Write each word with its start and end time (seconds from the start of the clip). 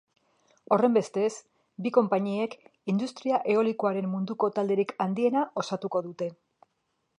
Horrenbestez, 0.75 1.27
bi 1.87 1.91
konpainiek 1.97 2.55
industria 2.95 3.41
eolikoaren 3.55 4.09
munduko 4.17 4.49
talderik 4.59 4.95
handiena 5.07 5.47
osatuko 5.65 6.05
dute. 6.09 6.35